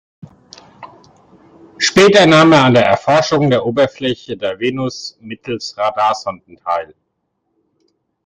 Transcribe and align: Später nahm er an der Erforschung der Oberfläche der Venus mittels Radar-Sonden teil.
Später 1.77 2.25
nahm 2.25 2.51
er 2.53 2.63
an 2.63 2.73
der 2.73 2.87
Erforschung 2.87 3.51
der 3.51 3.63
Oberfläche 3.63 4.35
der 4.35 4.57
Venus 4.59 5.15
mittels 5.21 5.77
Radar-Sonden 5.77 6.55
teil. 6.55 6.95